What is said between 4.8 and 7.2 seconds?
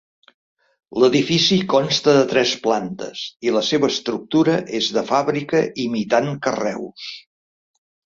de fàbrica imitant carreus.